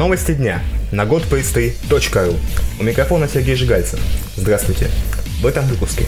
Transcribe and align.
Новости 0.00 0.32
дня 0.32 0.62
на 0.92 1.02
godpay3.ru. 1.02 2.34
У 2.78 2.82
микрофона 2.82 3.28
Сергей 3.28 3.54
Жигальцев. 3.54 4.00
Здравствуйте. 4.34 4.88
В 5.42 5.46
этом 5.46 5.66
выпуске. 5.66 6.06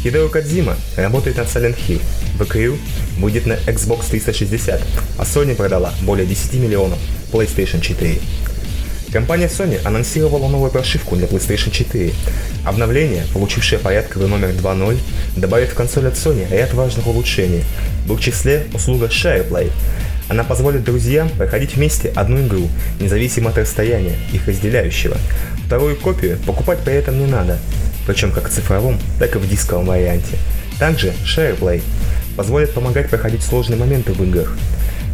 Хидео 0.00 0.28
Кадзима 0.28 0.76
работает 0.96 1.36
над 1.36 1.48
Silent 1.48 1.76
Hill. 1.88 2.00
VKU 2.38 2.78
будет 3.18 3.46
на 3.46 3.54
Xbox 3.54 4.10
360, 4.10 4.80
а 5.18 5.22
Sony 5.22 5.56
продала 5.56 5.92
более 6.02 6.24
10 6.24 6.54
миллионов 6.60 7.00
PlayStation 7.32 7.80
4. 7.80 8.20
Компания 9.12 9.48
Sony 9.48 9.84
анонсировала 9.84 10.46
новую 10.46 10.70
прошивку 10.70 11.16
для 11.16 11.26
PlayStation 11.26 11.72
4. 11.72 12.12
Обновление, 12.64 13.24
получившее 13.32 13.80
порядковый 13.80 14.28
номер 14.28 14.50
2.0, 14.50 14.96
добавит 15.36 15.70
в 15.70 15.74
консоль 15.74 16.06
от 16.06 16.14
Sony 16.14 16.48
ряд 16.48 16.72
важных 16.74 17.08
улучшений, 17.08 17.64
в 18.06 18.14
их 18.14 18.20
числе 18.20 18.68
услуга 18.72 19.06
SharePlay. 19.06 19.72
Она 20.30 20.44
позволит 20.44 20.84
друзьям 20.84 21.28
проходить 21.28 21.74
вместе 21.74 22.08
одну 22.14 22.46
игру, 22.46 22.68
независимо 23.00 23.50
от 23.50 23.58
расстояния, 23.58 24.16
их 24.32 24.46
разделяющего. 24.46 25.16
Вторую 25.66 25.96
копию 25.96 26.38
покупать 26.46 26.78
при 26.84 26.94
этом 26.94 27.18
не 27.18 27.26
надо, 27.26 27.58
причем 28.06 28.30
как 28.30 28.48
в 28.48 28.52
цифровом, 28.52 28.96
так 29.18 29.34
и 29.34 29.38
в 29.38 29.48
дисковом 29.48 29.86
варианте. 29.86 30.38
Также 30.78 31.12
SharePlay 31.24 31.82
позволит 32.36 32.72
помогать 32.72 33.10
проходить 33.10 33.42
сложные 33.42 33.76
моменты 33.76 34.12
в 34.12 34.22
играх. 34.22 34.56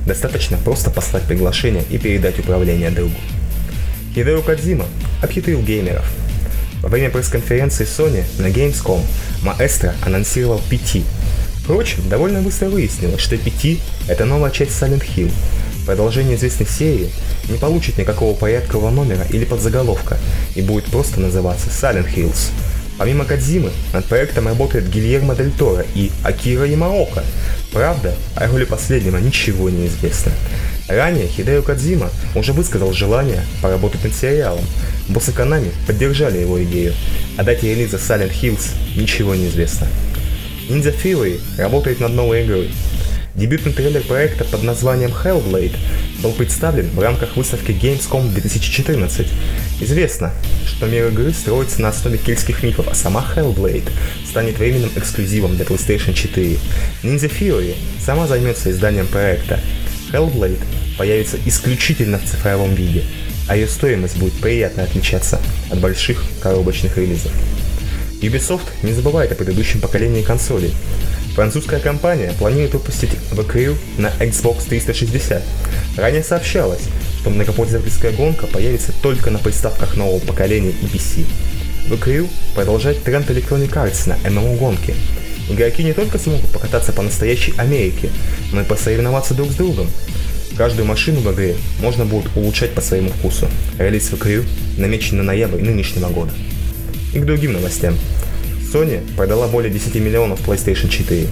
Достаточно 0.07 0.59
просто 0.59 0.91
послать 0.91 1.23
приглашение 1.23 1.83
и 1.89 1.97
передать 1.97 2.39
управление 2.39 2.91
другу. 2.91 3.17
Хидео 4.15 4.43
Кадзима 4.43 4.85
обхитрил 5.23 5.63
геймеров. 5.63 6.05
Во 6.83 6.91
время 6.91 7.09
пресс-конференции 7.09 7.87
Sony 7.87 8.23
на 8.39 8.49
Gamescom 8.49 9.01
Маэстро 9.43 9.95
анонсировал 10.05 10.61
PT. 10.71 11.05
Впрочем, 11.67 12.09
довольно 12.09 12.43
быстро 12.43 12.69
выяснилось, 12.69 13.21
что 13.21 13.35
PT— 13.35 13.81
это 14.09 14.25
новая 14.25 14.53
часть 14.53 14.81
Silent 14.81 15.03
Hill. 15.05 15.33
Продолжение 15.85 16.37
известной 16.37 16.69
серии 16.69 17.11
не 17.49 17.59
получит 17.59 17.99
никакого 17.99 18.37
порядкового 18.37 18.91
номера 18.91 19.27
или 19.31 19.45
подзаголовка 19.45 20.17
и 20.55 20.63
будет 20.63 20.85
просто 20.85 21.19
называться 21.19 21.67
Silent 21.71 22.07
Hills. 22.15 22.51
Помимо 22.99 23.25
Кадзимы, 23.25 23.73
над 23.93 24.05
проектом 24.05 24.47
работает 24.47 24.89
Гильермо 24.89 25.35
Дель 25.35 25.51
Торо 25.51 25.85
и 25.97 26.13
Акира 26.23 26.67
Ямаока. 26.67 27.25
Правда, 27.73 28.15
о 28.37 28.47
роли 28.47 28.65
последнего 28.65 29.17
ничего 29.17 29.69
не 29.69 29.89
известно. 29.89 30.31
Ранее 30.87 31.27
Хидео 31.27 31.63
Кадзима 31.63 32.11
уже 32.37 32.53
высказал 32.53 32.93
желание 32.93 33.43
поработать 33.61 34.05
над 34.05 34.15
сериалом. 34.15 34.65
Боссы 35.09 35.33
Канами 35.33 35.73
поддержали 35.89 36.39
его 36.39 36.63
идею. 36.63 36.95
О 37.37 37.43
дате 37.43 37.75
релиза 37.75 37.97
Silent 37.97 38.33
Hills 38.41 38.69
ничего 38.95 39.35
не 39.35 39.49
известно. 39.49 39.89
Ninja 40.69 40.93
Fury 40.93 41.41
работает 41.59 42.01
над 42.01 42.13
новой 42.13 42.45
игрой. 42.45 42.71
Дебютный 43.37 43.73
трейлер 43.73 44.03
проекта 44.03 44.45
под 44.45 44.63
названием 44.63 45.13
Hellblade 45.13 45.77
был 46.23 46.33
представлен 46.33 46.89
в 46.91 46.99
рамках 46.99 47.37
выставки 47.37 47.71
Gamescom 47.71 48.33
2014. 48.33 49.29
Известно, 49.81 50.33
что 50.67 50.87
мир 50.87 51.09
игры 51.09 51.33
строится 51.33 51.83
на 51.83 51.91
основе 51.91 52.19
кельтских 52.19 52.63
мифов, 52.63 52.89
а 52.89 52.95
сама 52.95 53.25
Hellblade 53.37 53.89
станет 54.29 54.59
временным 54.59 54.91
эксклюзивом 54.97 55.55
для 55.55 55.67
PlayStation 55.67 56.15
4. 56.15 56.59
Ninja 57.03 57.31
Fury 57.31 57.77
сама 58.05 58.27
займется 58.27 58.71
изданием 58.71 59.07
проекта, 59.07 59.61
Hellblade 60.13 60.63
появится 60.99 61.37
исключительно 61.45 62.19
в 62.19 62.25
цифровом 62.25 62.75
виде, 62.75 63.05
а 63.49 63.57
ее 63.57 63.69
стоимость 63.69 64.17
будет 64.17 64.35
приятно 64.41 64.83
отличаться 64.83 65.41
от 65.71 65.79
больших 65.79 66.25
коробочных 66.43 66.97
релизов. 66.97 67.33
Ubisoft 68.21 68.67
не 68.83 68.93
забывает 68.93 69.33
о 69.33 69.35
предыдущем 69.35 69.81
поколении 69.81 70.23
консолей. 70.23 70.75
Французская 71.35 71.81
компания 71.81 72.33
планирует 72.39 72.75
выпустить 72.75 73.11
The 73.33 73.77
на 73.99 74.09
Xbox 74.21 74.69
360. 74.69 75.43
Ранее 75.97 76.23
сообщалось, 76.23 76.83
что 77.21 77.31
многопользовательская 77.31 78.13
гонка 78.13 78.47
появится 78.47 78.93
только 79.03 79.31
на 79.31 79.39
приставках 79.39 79.97
нового 79.97 80.21
поколения 80.21 80.71
и 80.71 80.87
PC. 80.87 81.27
The 81.91 82.29
продолжает 82.55 83.03
тренд 83.03 83.29
Electronic 83.31 83.73
Arts 83.73 84.09
на 84.09 84.15
MMO-гонки, 84.27 84.95
Игроки 85.49 85.85
не 85.85 85.93
только 85.93 86.19
смогут 86.19 86.51
покататься 86.51 86.93
по 86.93 87.03
настоящей 87.03 87.55
Америке, 87.57 88.11
но 88.53 88.63
и 88.63 88.65
посоревноваться 88.65 89.35
друг 89.35 89.51
с 89.51 89.55
другом. 89.55 89.89
Каждую 90.57 90.87
машину 90.87 91.21
в 91.21 91.33
игре 91.33 91.57
можно 91.81 92.05
будет 92.05 92.35
улучшать 92.37 92.73
по 92.73 92.81
своему 92.81 93.11
вкусу. 93.11 93.49
Релиз 93.79 94.11
в 94.11 94.17
намечен 94.77 95.19
на 95.19 95.23
ноябрь 95.23 95.61
нынешнего 95.61 96.09
года. 96.09 96.33
И 97.15 97.19
к 97.19 97.25
другим 97.25 97.53
новостям. 97.53 97.97
Sony 98.73 99.01
продала 99.17 99.49
более 99.49 99.73
10 99.73 99.95
миллионов 99.97 100.47
PlayStation 100.47 100.89
4. 100.89 101.27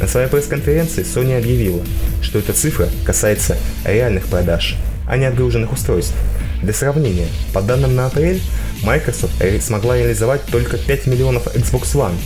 На 0.00 0.08
своей 0.08 0.28
пресс-конференции 0.28 1.04
Sony 1.04 1.38
объявила, 1.38 1.82
что 2.22 2.38
эта 2.38 2.52
цифра 2.52 2.88
касается 3.04 3.56
реальных 3.84 4.26
продаж, 4.26 4.76
а 5.06 5.16
не 5.16 5.26
отгруженных 5.26 5.72
устройств. 5.72 6.14
Для 6.62 6.72
сравнения, 6.72 7.28
по 7.52 7.60
данным 7.60 7.94
на 7.94 8.06
апрель, 8.06 8.40
Microsoft 8.82 9.34
смогла 9.60 9.96
реализовать 9.96 10.42
только 10.50 10.78
5 10.78 11.06
миллионов 11.06 11.46
Xbox 11.48 11.94
One, 11.94 12.16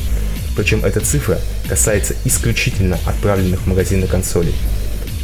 причем 0.56 0.84
эта 0.84 1.00
цифра 1.00 1.38
касается 1.68 2.14
исключительно 2.24 2.98
отправленных 3.06 3.60
в 3.60 3.66
магазины 3.66 4.06
консолей. 4.06 4.54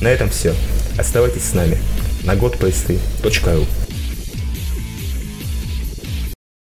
На 0.00 0.08
этом 0.08 0.28
все. 0.28 0.54
Оставайтесь 0.98 1.44
с 1.44 1.54
нами 1.54 1.78
на 2.24 2.34
godplaystay.ru 2.34 3.66